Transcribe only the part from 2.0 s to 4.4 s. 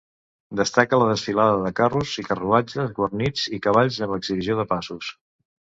i carruatges guarnits, i cavalls amb